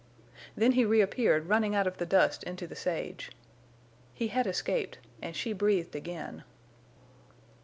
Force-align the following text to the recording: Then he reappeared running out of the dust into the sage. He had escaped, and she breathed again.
Then 0.55 0.71
he 0.71 0.83
reappeared 0.83 1.47
running 1.47 1.75
out 1.75 1.85
of 1.85 1.97
the 1.99 2.07
dust 2.07 2.41
into 2.45 2.65
the 2.65 2.75
sage. 2.75 3.31
He 4.15 4.29
had 4.29 4.47
escaped, 4.47 4.97
and 5.21 5.35
she 5.35 5.53
breathed 5.53 5.95
again. 5.95 6.43